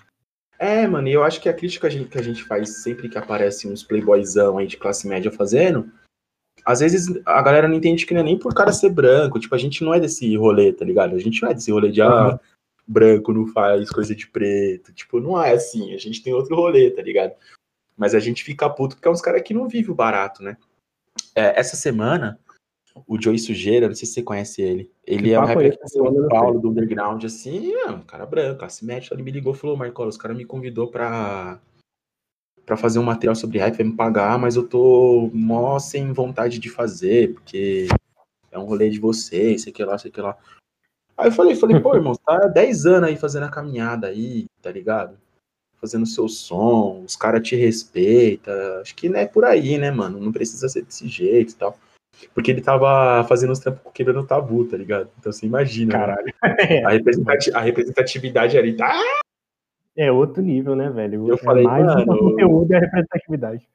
[0.59, 3.67] É, mano, e eu acho que a crítica que a gente faz sempre que aparece
[3.67, 5.91] uns playboyzão aí de classe média fazendo
[6.67, 9.39] às vezes a galera não entende que não é nem por cara ser branco.
[9.39, 11.15] Tipo, a gente não é desse rolê, tá ligado?
[11.15, 12.39] A gente não é desse rolê de, ah, uhum.
[12.87, 14.93] Branco não faz coisa de preto.
[14.93, 15.93] Tipo, não é assim.
[15.93, 17.33] A gente tem outro rolê, tá ligado?
[17.97, 20.55] Mas a gente fica puto porque é uns caras que não vivem o barato, né?
[21.35, 22.39] É, essa semana,
[23.07, 24.91] o Joey Sujeira, não sei se você conhece ele.
[25.05, 28.85] Ele é um rapper de São Paulo, do underground, assim, é um cara branco, classe
[28.85, 29.13] média.
[29.13, 31.59] Ele me ligou e falou, Marcola, os caras me convidou pra,
[32.65, 36.59] pra fazer um material sobre rap, vai me pagar, mas eu tô mó sem vontade
[36.59, 37.87] de fazer, porque
[38.51, 40.37] é um rolê de vocês, sei que lá, sei que lá.
[41.17, 44.71] Aí eu falei, falei, pô, irmão, tá 10 anos aí fazendo a caminhada aí, tá
[44.71, 45.17] ligado?
[45.79, 48.53] fazendo seu som, os caras te respeitam.
[48.81, 50.19] Acho que não é por aí, né, mano?
[50.19, 51.77] Não precisa ser desse jeito e tal.
[52.33, 55.09] Porque ele tava fazendo os trampos quebrando o tabu, tá ligado?
[55.19, 55.93] Então você imagina.
[55.93, 55.99] Né?
[55.99, 56.25] Caralho.
[56.25, 56.33] Né?
[56.85, 58.99] A, representati a, representatividade ali tá.
[59.95, 61.27] É outro nível, né, velho?
[61.27, 62.13] Eu é falei, mais mano.
[62.13, 63.67] O conteúdo e a representatividade.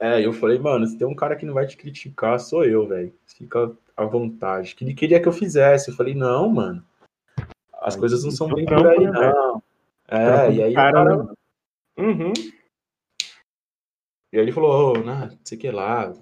[0.00, 2.86] É, eu falei, mano, se tem um cara que não vai te criticar, sou eu,
[2.86, 3.14] velho.
[3.26, 4.74] Fica à vontade.
[4.74, 5.90] Que ele queria que eu fizesse.
[5.90, 6.84] Eu falei, não, mano.
[7.80, 9.62] As coisas não são bem por aí, né, não.
[10.08, 11.16] É, e aí cara, cara.
[11.16, 11.34] Né?
[11.98, 12.32] Uhum.
[14.32, 16.12] E aí ele falou, oh, não sei o que lá.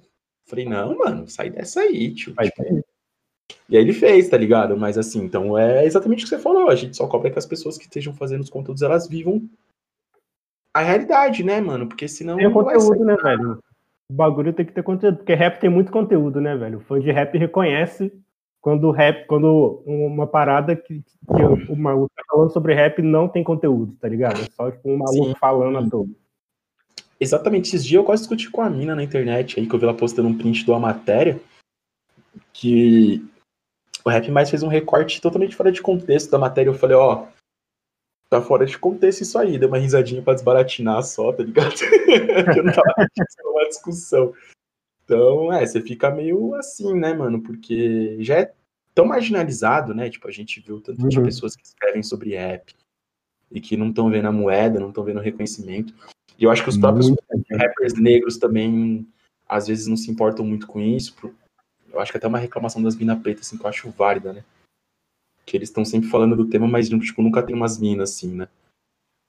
[0.47, 2.35] Falei, não, mano, sai dessa aí, tio.
[2.35, 2.85] Tipo,
[3.69, 4.77] e aí ele fez, tá ligado?
[4.77, 6.69] Mas assim, então é exatamente o que você falou.
[6.69, 9.49] A gente só cobra que as pessoas que estejam fazendo os conteúdos, elas vivam
[10.75, 11.87] a realidade, né, mano?
[11.87, 12.37] Porque senão.
[12.37, 13.63] Tem conteúdo, né, velho?
[14.11, 16.79] O bagulho tem que ter conteúdo, porque rap tem muito conteúdo, né, velho?
[16.79, 18.13] O fã de rap reconhece
[18.61, 23.43] quando rap, quando uma parada que, que o maluco tá falando sobre rap não tem
[23.43, 24.41] conteúdo, tá ligado?
[24.41, 25.35] É só tipo, um maluco Sim.
[25.41, 26.15] falando a todo.
[27.19, 29.85] Exatamente, esses dias eu quase discuti com a mina na internet aí, que eu vi
[29.85, 31.41] ela postando um print de uma matéria
[32.53, 33.25] que
[34.05, 36.71] o Rap Mais fez um recorte totalmente fora de contexto da matéria.
[36.71, 37.27] Eu falei, ó,
[38.33, 41.75] tá fora de contexto isso aí, deu uma risadinha pra desbaratinar só, tá ligado?
[42.57, 42.95] eu não tava
[43.45, 44.33] uma discussão.
[45.05, 47.43] Então, é, você fica meio assim, né, mano?
[47.43, 48.53] Porque já é
[48.95, 50.09] tão marginalizado, né?
[50.09, 51.09] Tipo, a gente viu tanto uhum.
[51.09, 52.75] de pessoas que escrevem sobre rap
[53.51, 55.93] e que não estão vendo a moeda, não estão vendo o reconhecimento.
[56.39, 59.07] E eu acho que os próprios muito rappers negros também,
[59.47, 61.15] às vezes, não se importam muito com isso.
[61.93, 64.43] Eu acho que até uma reclamação das minas pretas, assim, que eu acho válida, né?
[65.45, 68.49] Que eles estão sempre falando do tema, mas, tipo, nunca tem umas minas, assim, né?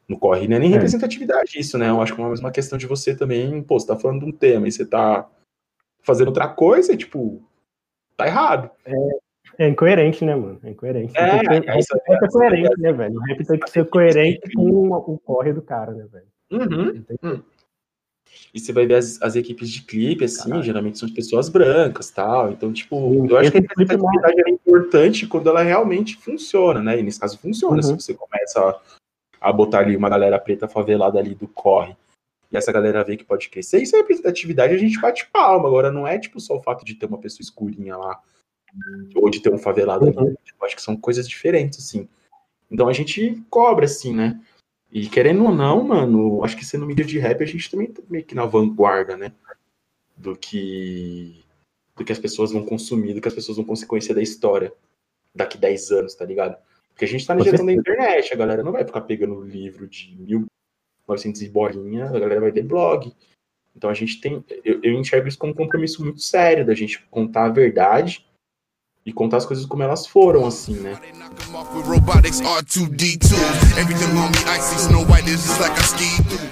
[0.08, 0.73] No corre, não é nem é.
[0.73, 1.89] representatividade isso, né?
[1.89, 4.32] Eu acho que é uma questão de você também, pô, você tá falando de um
[4.32, 5.30] tema e você tá
[6.02, 7.41] fazendo outra coisa, tipo,
[8.17, 8.69] tá errado.
[8.86, 10.60] É, é incoerente, né, mano?
[10.63, 11.13] É incoerente.
[11.17, 13.15] É, ser, é, isso, é, é coerente, né, velho?
[13.15, 16.28] O rap tem que ser coerente com o, corre do cara, né, velho?
[16.52, 17.06] Uhum.
[17.23, 17.41] Hum.
[18.53, 20.63] E você vai ver as, as equipes de clipe, assim, Caralho.
[20.63, 22.51] geralmente são de pessoas brancas tal.
[22.51, 26.99] Então, tipo, Sim, eu acho que a representatividade é importante quando ela realmente funciona, né?
[26.99, 27.77] E nesse caso funciona.
[27.77, 27.81] Uhum.
[27.81, 31.95] Se você começa a, a botar ali uma galera preta favelada ali do corre
[32.51, 35.67] e essa galera vê que pode crescer, isso é representatividade, a gente bate palma.
[35.67, 38.21] Agora, não é tipo só o fato de ter uma pessoa escurinha lá,
[39.15, 40.15] ou de ter um favelado ali.
[40.15, 40.35] Uhum.
[40.43, 42.07] Tipo, acho que são coisas diferentes, assim.
[42.69, 44.39] Então a gente cobra, assim, né?
[44.93, 47.99] E querendo ou não, mano, acho que sendo mídia de rap, a gente também tá
[48.08, 49.34] meio que na vanguarda, né?
[50.15, 51.43] Do que,
[51.95, 54.71] do que as pessoas vão consumir, do que as pessoas vão consequência da história
[55.34, 56.56] daqui 10 anos, tá ligado?
[56.91, 59.88] Porque a gente tá na gestão da internet, a galera não vai ficar pegando livro
[59.88, 63.12] de 1900 e bolinha, a galera vai ter blog.
[63.75, 67.03] Então a gente tem, eu, eu enxergo isso como um compromisso muito sério da gente
[67.10, 68.23] contar a verdade
[69.05, 70.97] e contar as coisas como elas foram, assim, né?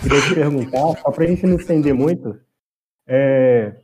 [0.01, 2.37] Queria te perguntar, só pra gente não estender muito,
[3.07, 3.75] é,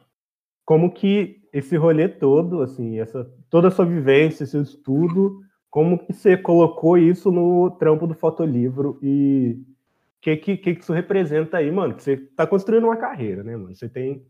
[0.66, 6.12] como que esse rolê todo, assim, essa, toda a sua vivência, seu estudo, como que
[6.12, 9.58] você colocou isso no trampo do fotolivro e
[10.18, 11.94] o que, que, que isso representa aí, mano?
[11.96, 13.74] Que você tá construindo uma carreira, né, mano?
[13.74, 14.26] Você tem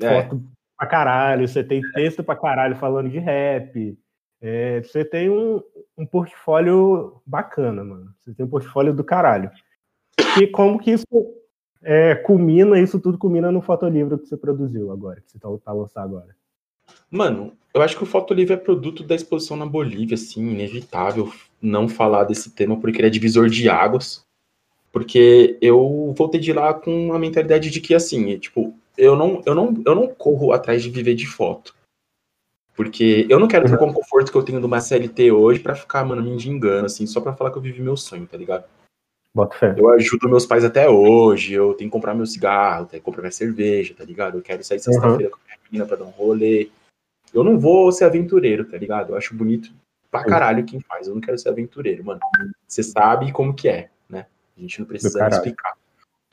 [0.00, 0.22] é.
[0.22, 0.42] foto
[0.76, 3.98] pra caralho, você tem texto pra caralho falando de rap.
[4.40, 5.62] É, você tem um,
[5.96, 8.14] um portfólio bacana, mano.
[8.20, 9.50] Você tem um portfólio do caralho.
[10.40, 11.06] E como que isso
[11.82, 15.72] é, culmina, isso tudo culmina no fotolivro que você produziu agora, que você tá, tá
[15.72, 16.36] lançando agora?
[17.10, 21.88] Mano, eu acho que o fotolivro é produto da exposição na Bolívia, assim, inevitável não
[21.88, 24.24] falar desse tema, porque ele é divisor de águas.
[24.92, 29.54] Porque eu voltei de lá com a mentalidade de que, assim, tipo, eu não, eu
[29.54, 31.74] não, eu não corro atrás de viver de foto.
[32.74, 35.74] Porque eu não quero ter o conforto que eu tenho de uma CLT hoje para
[35.74, 38.64] ficar, mano, me engano, assim, só para falar que eu vivi meu sonho, tá ligado?
[39.34, 39.74] Bota fé.
[39.76, 43.22] Eu ajudo meus pais até hoje, eu tenho que comprar meu cigarro, tenho que comprar
[43.22, 44.38] minha cerveja, tá ligado?
[44.38, 45.30] Eu quero sair sexta-feira uhum.
[45.30, 46.70] com a minha menina pra dar um rolê.
[47.32, 49.12] Eu não vou ser aventureiro, tá ligado?
[49.12, 49.70] Eu acho bonito
[50.10, 51.06] pra caralho quem faz.
[51.06, 52.20] Eu não quero ser aventureiro, mano.
[52.66, 54.26] Você sabe como que é, né?
[54.56, 55.76] A gente não precisa explicar.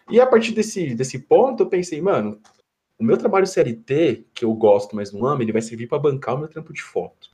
[0.10, 2.40] E a partir desse, desse ponto, eu pensei, mano,
[3.00, 6.36] o meu trabalho CLT, que eu gosto, mas não amo, ele vai servir para bancar
[6.36, 7.32] o meu trampo de foto.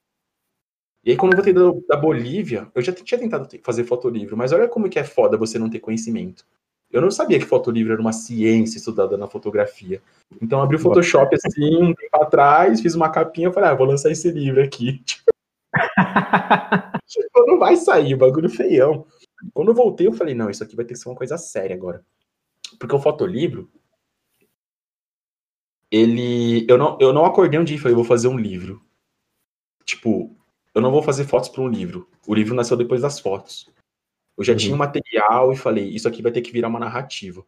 [1.04, 4.52] E aí, quando eu voltei da, da Bolívia, eu já tinha tentado fazer fotolivro, mas
[4.52, 6.46] olha como que é foda você não ter conhecimento.
[6.92, 10.02] Eu não sabia que fotolivro era uma ciência estudada na fotografia.
[10.42, 13.86] Então, abri o Photoshop assim, um tempo atrás, fiz uma capinha e falei, ah, vou
[13.86, 15.00] lançar esse livro aqui.
[15.06, 15.32] tipo,
[17.46, 19.06] não vai sair, bagulho feião.
[19.54, 21.76] Quando eu voltei, eu falei, não, isso aqui vai ter que ser uma coisa séria
[21.76, 22.04] agora.
[22.80, 23.70] Porque o fotolivro,
[25.92, 26.66] ele.
[26.70, 28.82] Eu não, eu não acordei um dia e falei, vou fazer um livro.
[29.84, 30.36] Tipo,
[30.74, 32.08] eu não vou fazer fotos para um livro.
[32.26, 33.70] O livro nasceu depois das fotos.
[34.38, 34.58] Eu já uhum.
[34.58, 37.46] tinha um material e falei, isso aqui vai ter que virar uma narrativa.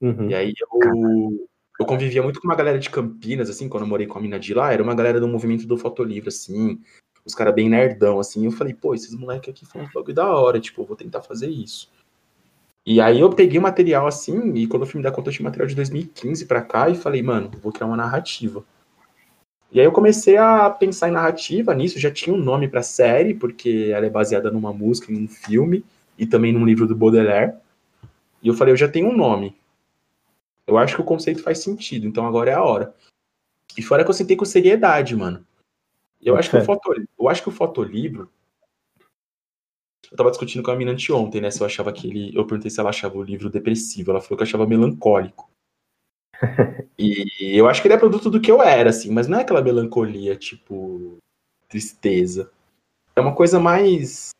[0.00, 0.30] Uhum.
[0.30, 1.48] E aí eu,
[1.80, 4.38] eu convivia muito com uma galera de Campinas, assim, quando eu morei com a mina
[4.38, 6.80] de lá, era uma galera do movimento do fotolivro, assim,
[7.24, 8.44] os caras bem nerdão, assim.
[8.44, 11.22] Eu falei, pô, esses moleques aqui foram um bagulho da hora, tipo, eu vou tentar
[11.22, 11.90] fazer isso.
[12.86, 15.34] E aí eu peguei o material assim, e quando eu fui me dar conta, eu
[15.34, 18.64] tinha material de 2015 para cá, e falei, mano, vou criar uma narrativa.
[19.72, 23.34] E aí eu comecei a pensar em narrativa nisso, já tinha um nome pra série,
[23.34, 25.84] porque ela é baseada numa música, em um filme,
[26.16, 27.54] e também num livro do Baudelaire.
[28.40, 29.56] E eu falei, eu já tenho um nome.
[30.64, 32.94] Eu acho que o conceito faz sentido, então agora é a hora.
[33.76, 35.44] E fora que eu sentei com seriedade, mano.
[36.22, 38.30] Eu acho, que o foto, eu acho que o fotolivro
[40.10, 41.50] eu tava discutindo com a mina anteontem, né?
[41.50, 42.36] Se eu achava que ele.
[42.36, 44.10] Eu perguntei se ela achava o livro depressivo.
[44.10, 45.50] Ela falou que eu achava melancólico.
[46.98, 49.42] e eu acho que ele é produto do que eu era, assim, mas não é
[49.42, 51.16] aquela melancolia, tipo,
[51.68, 52.50] tristeza.
[53.14, 54.30] É uma coisa mais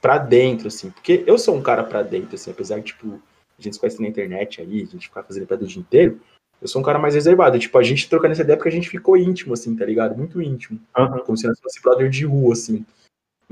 [0.00, 0.90] pra dentro, assim.
[0.90, 3.20] Porque eu sou um cara pra dentro, assim, apesar de, tipo,
[3.58, 6.20] a gente se conhece na internet aí, a gente ficar fazendo pedra o dia inteiro.
[6.60, 7.58] Eu sou um cara mais reservado.
[7.58, 10.16] Tipo, a gente trocando essa ideia porque a gente ficou íntimo, assim, tá ligado?
[10.16, 10.80] Muito íntimo.
[10.96, 11.18] Uhum.
[11.20, 12.86] Como se nós fosse brother de rua, assim.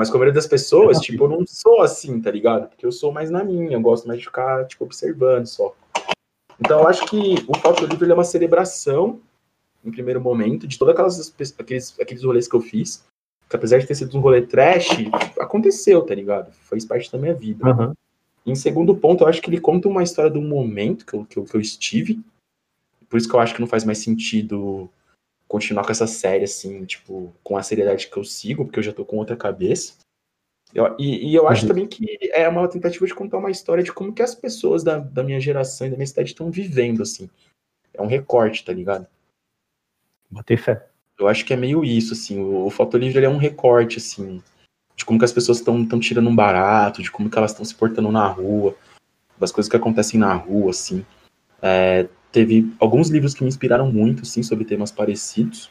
[0.01, 2.71] Mas com a maioria das pessoas, é tipo, eu não sou assim, tá ligado?
[2.71, 5.77] Porque eu sou mais na minha, eu gosto mais de ficar, tipo, observando só.
[6.59, 9.21] Então eu acho que o Foto Livre é uma celebração,
[9.85, 13.05] em primeiro momento, de todos aquelas, aqueles, aqueles rolês que eu fiz.
[13.47, 14.89] Que apesar de ter sido um rolê trash,
[15.39, 16.51] aconteceu, tá ligado?
[16.51, 17.69] Fez parte da minha vida.
[17.69, 17.93] Uhum.
[18.47, 21.39] Em segundo ponto, eu acho que ele conta uma história um momento que eu, que
[21.39, 22.25] eu, que eu estive.
[23.07, 24.89] Por isso que eu acho que não faz mais sentido
[25.51, 28.93] continuar com essa série, assim, tipo, com a seriedade que eu sigo, porque eu já
[28.93, 29.95] tô com outra cabeça.
[30.73, 31.69] Eu, e, e, eu acho uhum.
[31.69, 34.99] também que é uma tentativa de contar uma história de como que as pessoas da,
[34.99, 37.29] da minha geração e da minha cidade estão vivendo, assim.
[37.93, 39.09] É um recorte, tá ligado?
[40.31, 40.87] Botei fé.
[41.19, 42.39] Eu acho que é meio isso, assim.
[42.39, 44.41] O, o Fotolivre é um recorte, assim,
[44.95, 47.75] de como que as pessoas estão tirando um barato, de como que elas estão se
[47.75, 48.77] portando na rua,
[49.37, 51.05] das coisas que acontecem na rua, assim.
[51.61, 55.71] É, teve alguns livros que me inspiraram muito, sim, sobre temas parecidos.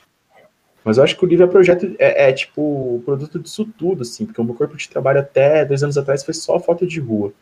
[0.84, 4.26] Mas eu acho que o livro é projeto, é, é tipo produto disso tudo, assim,
[4.26, 7.34] porque o meu corpo de trabalho até dois anos atrás foi só foto de rua.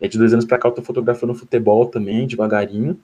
[0.00, 3.00] E de dois anos para cá eu tô fotografando futebol também, devagarinho.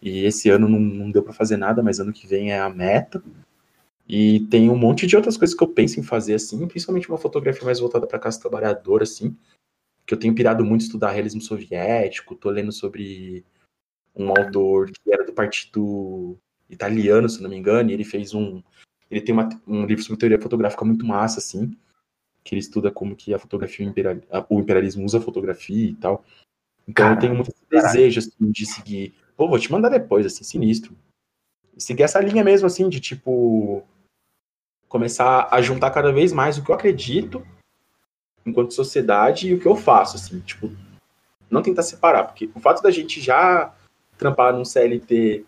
[0.00, 2.68] E esse ano não, não deu para fazer nada, mas ano que vem é a
[2.68, 3.22] meta.
[4.06, 7.16] E tem um monte de outras coisas que eu penso em fazer, assim, principalmente uma
[7.16, 9.34] fotografia mais voltada para casa trabalhadora, assim,
[10.06, 13.42] que eu tenho pirado muito estudar realismo soviético, tô lendo sobre
[14.16, 18.62] um autor que era do partido italiano, se não me engano, e ele fez um.
[19.10, 21.76] Ele tem uma, um livro sobre teoria fotográfica muito massa, assim,
[22.42, 24.16] que ele estuda como que a fotografia, imperial,
[24.48, 26.24] o imperialismo usa a fotografia e tal.
[26.86, 29.14] Então eu tenho muito desejo, assim, de seguir.
[29.36, 30.96] Pô, vou te mandar depois, assim, sinistro.
[31.76, 33.82] Seguir essa linha mesmo, assim, de tipo.
[34.88, 37.44] Começar a juntar cada vez mais o que eu acredito
[38.46, 40.70] enquanto sociedade e o que eu faço, assim, tipo,
[41.50, 43.74] não tentar separar, porque o fato da gente já
[44.18, 45.44] trampar num CLT,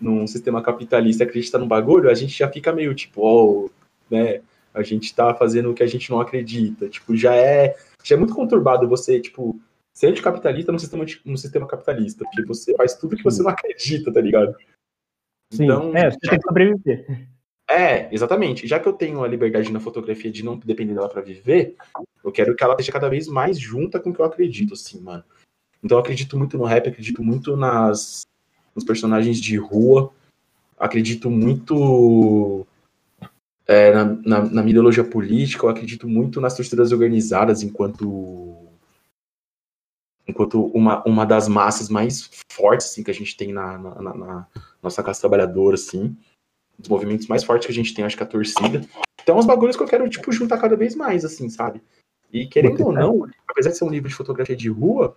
[0.00, 3.70] num sistema capitalista, acreditar no bagulho, a gente já fica meio tipo, oh,
[4.10, 4.40] né?
[4.74, 6.88] A gente tá fazendo o que a gente não acredita.
[6.88, 9.60] Tipo, já é, já é muito conturbado você, tipo,
[9.94, 14.12] ser anticapitalista num sistema, num sistema capitalista, porque você faz tudo que você não acredita,
[14.12, 14.56] tá ligado?
[15.52, 17.28] Sim, então, é, você tem que sobreviver.
[17.70, 18.66] É, exatamente.
[18.66, 21.76] Já que eu tenho a liberdade na fotografia de não depender dela para viver,
[22.24, 25.00] eu quero que ela esteja cada vez mais junta com o que eu acredito, assim,
[25.00, 25.24] mano.
[25.82, 28.22] Então eu acredito muito no rap, acredito muito nas
[28.74, 30.10] nos personagens de rua,
[30.78, 32.66] acredito muito
[33.66, 38.56] é, na, na, na, minha ideologia política, eu acredito muito nas torcidas organizadas enquanto
[40.26, 44.46] enquanto uma, uma das massas mais fortes assim, que a gente tem na, na, na
[44.82, 46.16] nossa classe trabalhadora, assim,
[46.78, 48.86] dos movimentos mais fortes que a gente tem, acho que a torcida.
[49.22, 51.82] Então, os bagulhos que eu quero, tipo, juntar cada vez mais, assim, sabe?
[52.32, 55.16] E querendo ou não, apesar de ser um livro de fotografia de rua,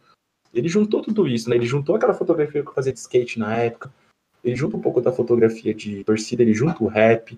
[0.56, 1.56] ele juntou tudo isso, né?
[1.56, 3.94] Ele juntou aquela fotografia que eu fazia de skate na época,
[4.44, 7.38] ele junta um pouco da fotografia de torcida, ele junta o rap.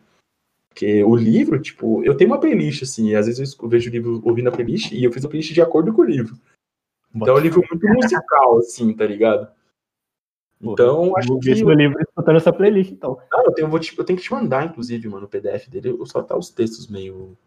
[0.70, 4.22] Porque o livro, tipo, eu tenho uma playlist, assim, às vezes eu vejo o livro
[4.24, 6.38] ouvindo a playlist e eu fiz a playlist de acordo com o livro.
[7.16, 9.50] Então é um livro muito musical, assim, tá ligado?
[10.62, 11.64] Então, Pô, acho que.
[11.64, 13.18] Meu livro escutando essa playlist, então.
[13.32, 15.90] Não, eu tenho, eu, te, eu tenho que te mandar, inclusive, mano, o PDF dele.
[15.90, 17.38] Eu só tá os textos meio,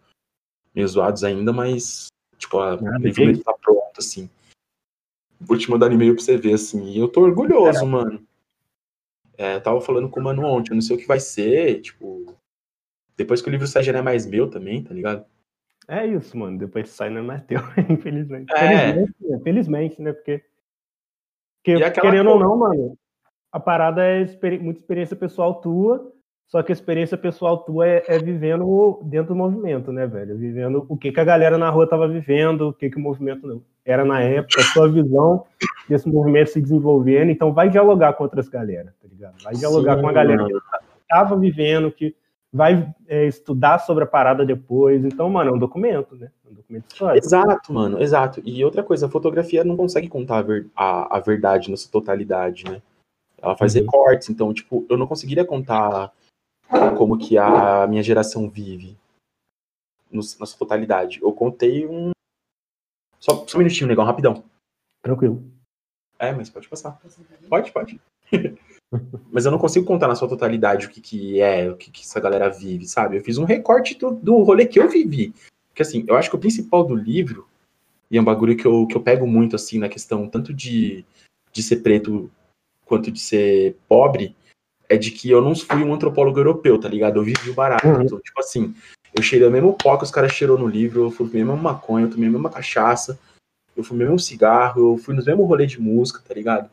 [0.75, 2.07] meio zoados ainda, mas.
[2.39, 4.31] Tipo, a, ah, o livro tá pronto, assim.
[5.41, 6.91] Vou te mandar e-mail pra você ver, assim.
[6.91, 8.23] E eu tô orgulhoso, mano.
[9.39, 12.35] É, tava falando com o mano ontem, eu não sei o que vai ser, tipo.
[13.17, 15.25] Depois que o livro sai já não é mais meu também, tá ligado?
[15.89, 16.59] É isso, mano.
[16.59, 18.53] Depois que sai não é mais teu, infelizmente.
[18.53, 18.93] É.
[18.93, 19.41] Felizmente, né?
[19.43, 20.13] Felizmente, né?
[20.13, 20.45] Porque
[21.63, 22.99] porque, querendo ou não, mano,
[23.53, 26.13] a parada é experi muita experiência pessoal tua,
[26.51, 30.37] só que a experiência pessoal tua é, é, vivendo dentro do movimento, né, velho?
[30.37, 33.63] Vivendo o que, que a galera na rua tava vivendo, o que, que o movimento
[33.85, 35.45] era na época, a sua visão
[35.89, 37.31] desse movimento se desenvolvendo.
[37.31, 39.41] Então, vai dialogar com outras galera, tá ligado?
[39.45, 40.61] Vai dialogar Sim, com a galera mano.
[40.61, 40.67] que
[41.09, 42.17] tava vivendo, que
[42.53, 45.05] vai é, estudar sobre a parada depois.
[45.05, 46.33] Então, mano, é um documento, né?
[46.45, 47.27] É um documento histórico.
[47.27, 48.43] Exato, mano, exato.
[48.45, 51.93] E outra coisa, a fotografia não consegue contar a, ver, a, a verdade na sua
[51.93, 52.83] totalidade, né?
[53.41, 53.83] Ela faz uhum.
[53.83, 56.13] recortes, então, tipo, eu não conseguiria contar
[56.97, 58.97] como que a minha geração vive
[60.11, 61.21] no, na sua totalidade.
[61.23, 62.11] Eu contei um.
[63.19, 64.45] Só, só um minutinho, negão, rapidão.
[65.03, 65.43] Tranquilo.
[66.19, 67.01] É, mas pode passar.
[67.49, 68.01] Pode, pode.
[69.31, 72.03] Mas eu não consigo contar na sua totalidade o que, que é, o que, que
[72.03, 73.17] essa galera vive, sabe?
[73.17, 75.33] Eu fiz um recorte do, do rolê que eu vivi.
[75.69, 77.47] Porque assim, eu acho que o principal do livro,
[78.11, 81.05] e é um bagulho que eu, que eu pego muito, assim, na questão tanto de,
[81.53, 82.29] de ser preto
[82.85, 84.35] quanto de ser pobre,
[84.91, 87.21] é de que eu não fui um antropólogo europeu, tá ligado?
[87.21, 87.87] Eu vivi o barato.
[87.87, 88.03] Uhum.
[88.03, 88.75] Então, tipo assim,
[89.15, 91.63] eu cheirei o mesmo pó que os caras cheirou no livro, eu fumei a mesma
[91.63, 93.17] maconha, eu tomei a mesma cachaça,
[93.77, 96.69] eu fumei o mesmo cigarro, eu fui nos mesmos rolês de música, tá ligado?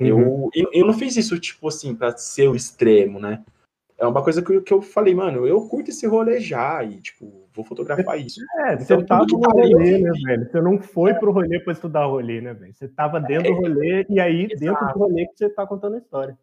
[0.00, 0.50] Uhum.
[0.52, 3.44] Eu, eu não fiz isso, tipo assim, pra ser o extremo, né?
[3.96, 7.48] É uma coisa que, que eu falei, mano, eu curto esse rolê já e, tipo,
[7.54, 8.40] vou fotografar isso.
[8.66, 10.50] É, você então, tava no tá rolê, né, velho?
[10.50, 11.14] Você não foi é.
[11.14, 12.74] pro rolê pra estudar rolê, né, velho?
[12.74, 13.54] Você tava dentro é.
[13.54, 14.58] do rolê e aí, Exato.
[14.58, 16.36] dentro do rolê, que você tá contando a história.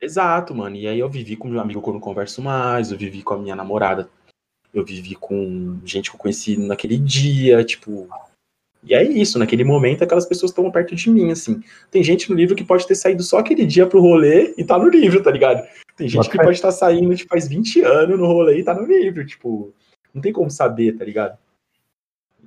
[0.00, 0.76] Exato, mano.
[0.76, 3.56] E aí eu vivi com meu amigo quando converso mais, eu vivi com a minha
[3.56, 4.08] namorada,
[4.72, 8.08] eu vivi com gente que eu conheci naquele dia, tipo,
[8.86, 11.60] e é isso, naquele momento aquelas pessoas estão perto de mim, assim.
[11.90, 14.78] Tem gente no livro que pode ter saído só aquele dia pro rolê e tá
[14.78, 15.66] no livro, tá ligado?
[15.96, 18.86] Tem gente que pode estar saindo, tipo, faz 20 anos no rolê e tá no
[18.86, 19.74] livro, tipo,
[20.14, 21.36] não tem como saber, tá ligado?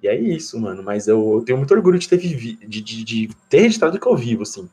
[0.02, 3.04] E é isso, mano, mas eu, eu tenho muito orgulho de ter vivido, de, de,
[3.04, 4.70] de, ter registrado o que eu vivo, assim.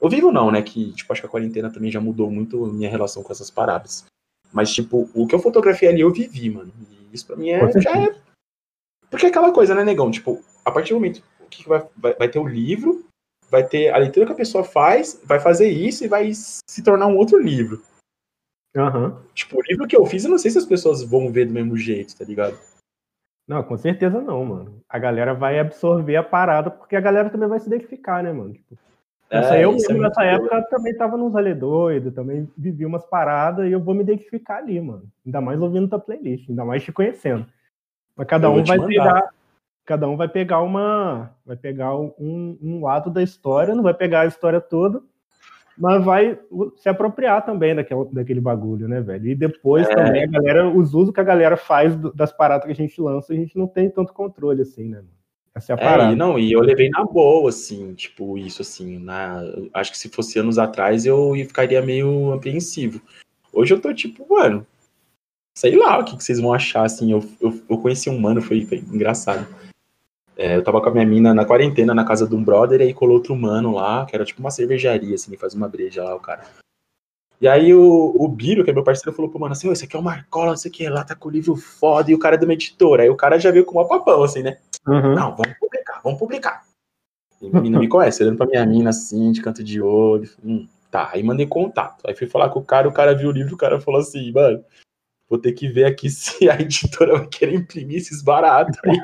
[0.00, 2.72] Eu vivo não, né, que, tipo, acho que a quarentena também já mudou muito a
[2.72, 4.06] minha relação com essas paradas.
[4.52, 6.72] Mas, tipo, o que eu fotografei ali eu vivi, mano.
[6.90, 8.14] E isso pra mim é, já é...
[9.10, 10.10] Porque é aquela coisa, né, negão?
[10.10, 13.04] Tipo, a partir do momento que vai, vai, vai, ter o livro,
[13.50, 17.06] vai ter a leitura que a pessoa faz, vai fazer isso e vai se tornar
[17.06, 17.82] um outro livro.
[18.76, 19.16] Uhum.
[19.34, 21.52] Tipo, o livro que eu fiz, eu não sei se as pessoas vão ver do
[21.52, 22.56] mesmo jeito, tá ligado?
[23.48, 24.80] Não, com certeza não, mano.
[24.88, 28.52] A galera vai absorver a parada, porque a galera também vai se identificar, né, mano?
[28.52, 28.78] Tipo,
[29.30, 33.68] é, eu mesmo, é nessa época, também tava nos rolê doido, também vivi umas paradas
[33.68, 35.04] e eu vou me identificar ali, mano.
[35.24, 37.46] Ainda mais ouvindo tua playlist, ainda mais te conhecendo.
[38.16, 39.30] Mas cada eu um vai pegar,
[39.86, 44.22] cada um vai pegar uma, vai pegar um, um lado da história, não vai pegar
[44.22, 45.00] a história toda,
[45.78, 46.36] mas vai
[46.76, 49.28] se apropriar também daquele, daquele bagulho, né, velho?
[49.28, 49.94] E depois é.
[49.94, 53.32] também a galera, os usos que a galera faz das paradas que a gente lança,
[53.32, 55.04] a gente não tem tanto controle assim, né?
[55.54, 56.12] Essa é a parada.
[56.12, 59.42] É, não, e eu levei na boa, assim, tipo, isso, assim, na,
[59.74, 63.00] acho que se fosse anos atrás eu ficaria meio apreensivo.
[63.52, 64.64] Hoje eu tô tipo, mano,
[65.54, 68.40] sei lá o que, que vocês vão achar, assim, eu, eu, eu conheci um mano,
[68.40, 69.46] foi, foi engraçado.
[70.36, 72.84] É, eu tava com a minha mina na quarentena na casa de um brother, e
[72.84, 76.14] aí colou outro mano lá, que era tipo uma cervejaria, assim, faz uma breja lá,
[76.14, 76.44] o cara.
[77.40, 79.96] E aí o, o Biro, que é meu parceiro, falou pro mano assim, esse aqui
[79.96, 82.18] é o Marcola, não sei o que, lá tá com o livro foda, e o
[82.18, 83.02] cara é de uma editora.
[83.02, 84.58] Aí o cara já veio com uma papão, assim, né?
[84.86, 85.14] Uhum.
[85.14, 86.62] Não, vamos publicar, vamos publicar.
[87.40, 90.28] E a menina me conhece, olhando pra minha mina assim, de canto de olho.
[90.44, 92.06] Hum, tá, aí mandei contato.
[92.06, 94.30] Aí fui falar com o cara, o cara viu o livro, o cara falou assim,
[94.32, 94.62] mano,
[95.30, 98.98] Vou ter que ver aqui se a editora vai querer imprimir esses baratos aí.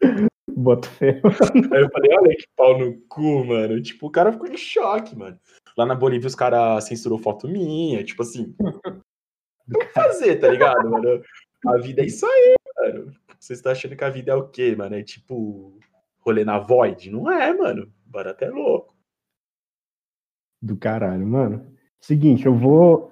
[0.56, 0.88] Bota.
[1.00, 1.20] Aí
[1.82, 3.82] eu falei, olha que pau no cu, mano.
[3.82, 5.38] Tipo, o cara ficou em choque, mano.
[5.80, 8.54] Lá na Bolívia os caras censurou foto minha, tipo assim.
[9.66, 11.22] O que fazer, tá ligado, mano?
[11.66, 13.14] A vida é isso aí, mano.
[13.38, 14.94] Você está achando que a vida é o quê, mano?
[14.94, 15.78] É tipo
[16.18, 17.10] rolê na void?
[17.10, 17.90] Não é, mano.
[18.04, 18.94] Barato é louco.
[20.60, 21.74] Do caralho, mano.
[21.98, 23.10] Seguinte, eu vou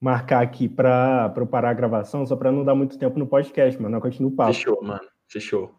[0.00, 3.80] marcar aqui para eu parar a gravação, só para não dar muito tempo no podcast,
[3.80, 3.96] mano.
[3.96, 4.52] Eu continuo o papo.
[4.52, 5.08] Fechou, mano.
[5.28, 5.72] Fechou.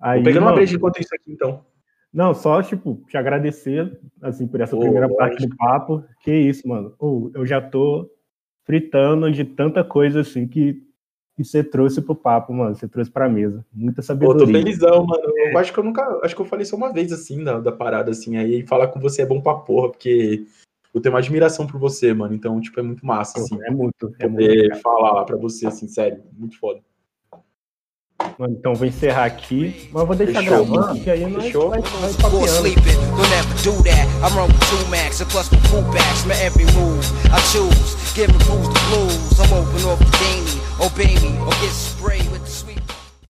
[0.00, 1.66] Aí, Vou pegando uma breja enquanto isso aqui, então.
[2.12, 6.04] Não, só, tipo, te agradecer, assim, por essa oh, primeira parte do papo.
[6.22, 6.94] Que isso, mano.
[6.98, 8.10] Oh, eu já tô
[8.64, 10.82] fritando de tanta coisa, assim, que
[11.42, 12.74] que você trouxe pro papo, mano.
[12.74, 13.64] Você trouxe pra mesa.
[13.72, 14.40] Muita sabedoria.
[14.40, 15.22] Pô, tô felizão, mano.
[15.36, 16.20] Eu acho que eu nunca.
[16.22, 18.36] Acho que eu falei só uma vez assim da, da parada, assim.
[18.36, 20.44] Aí falar com você é bom pra porra, porque
[20.92, 22.34] eu tenho uma admiração por você, mano.
[22.34, 23.58] Então, tipo, é muito massa, assim.
[23.62, 24.14] É muito.
[24.18, 26.22] É poder muito, falar pra você, assim, sério.
[26.32, 26.80] Muito foda.
[28.40, 31.00] Mano, então vou encerrar aqui, mas vou deixar Fechou, gravando, mano.
[31.00, 31.68] que aí nós Fechou.
[31.68, 32.40] vai, vai papeando.